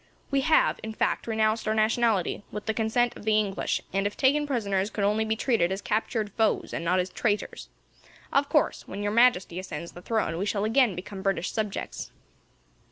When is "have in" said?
0.41-0.95